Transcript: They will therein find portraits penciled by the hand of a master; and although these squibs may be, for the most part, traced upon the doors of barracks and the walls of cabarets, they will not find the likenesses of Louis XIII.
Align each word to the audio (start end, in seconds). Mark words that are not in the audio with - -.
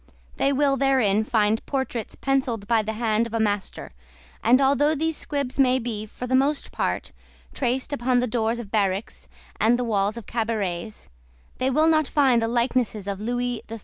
They 0.37 0.51
will 0.51 0.77
therein 0.77 1.23
find 1.23 1.63
portraits 1.67 2.15
penciled 2.15 2.67
by 2.67 2.81
the 2.81 2.93
hand 2.93 3.27
of 3.27 3.35
a 3.35 3.39
master; 3.39 3.91
and 4.43 4.59
although 4.59 4.95
these 4.95 5.15
squibs 5.15 5.59
may 5.59 5.77
be, 5.77 6.07
for 6.07 6.25
the 6.25 6.35
most 6.35 6.71
part, 6.71 7.11
traced 7.53 7.93
upon 7.93 8.19
the 8.19 8.25
doors 8.25 8.57
of 8.57 8.71
barracks 8.71 9.29
and 9.59 9.77
the 9.77 9.83
walls 9.83 10.17
of 10.17 10.25
cabarets, 10.25 11.11
they 11.59 11.69
will 11.69 11.85
not 11.85 12.07
find 12.07 12.41
the 12.41 12.47
likenesses 12.47 13.05
of 13.05 13.19
Louis 13.21 13.61
XIII. 13.69 13.79